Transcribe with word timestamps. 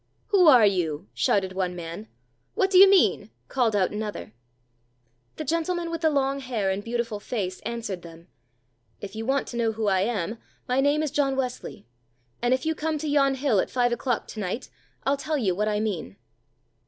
"Who 0.29 0.47
are 0.47 0.65
you?" 0.65 1.09
shouted 1.13 1.53
one 1.53 1.75
man. 1.75 2.07
"What 2.55 2.71
do 2.71 2.79
you 2.79 2.89
mean?" 2.89 3.29
called 3.47 3.75
out 3.75 3.91
another. 3.91 4.33
The 5.35 5.43
gentleman 5.45 5.91
with 5.91 6.01
the 6.01 6.09
long 6.09 6.39
hair 6.39 6.71
and 6.71 6.83
beautiful 6.83 7.19
face 7.19 7.59
answered 7.59 8.01
them: 8.01 8.27
"If 8.99 9.15
you 9.15 9.27
want 9.27 9.45
to 9.49 9.57
know 9.57 9.73
who 9.73 9.85
I 9.89 9.99
am, 10.01 10.39
my 10.67 10.81
name 10.81 11.03
is 11.03 11.11
John 11.11 11.35
Wesley, 11.35 11.85
and 12.41 12.51
if 12.51 12.65
you 12.65 12.73
come 12.73 12.97
to 12.97 13.07
yon 13.07 13.35
hill 13.35 13.59
at 13.59 13.69
five 13.69 13.91
o'clock 13.91 14.25
to 14.29 14.39
night, 14.39 14.71
I'll 15.03 15.17
tell 15.17 15.37
you 15.37 15.53
what 15.53 15.67
I 15.67 15.79
mean." 15.79 16.17